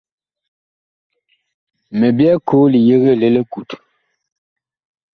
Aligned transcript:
Mi 1.97 2.07
byɛɛ 2.17 2.35
koo 2.47 2.65
li 2.71 2.79
yegee 2.87 3.19
li 3.21 3.27
likut. 3.35 3.69